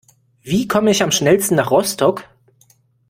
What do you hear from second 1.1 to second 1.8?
schnellsten nach